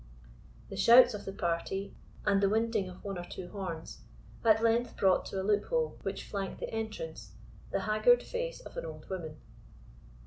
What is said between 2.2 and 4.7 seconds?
and the winding of one or two horns, at